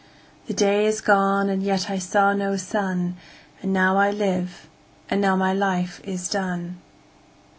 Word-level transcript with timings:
5The 0.49 0.55
day 0.55 0.85
is 0.87 0.99
gone 0.99 1.47
and 1.47 1.61
yet 1.61 1.87
I 1.87 1.99
saw 1.99 2.33
no 2.33 2.57
sun,6And 2.57 3.69
now 3.71 3.97
I 3.97 4.09
live, 4.09 4.67
and 5.11 5.21
now 5.21 5.35
my 5.35 5.53
life 5.53 6.01
is 6.03 6.27
done. 6.27 6.79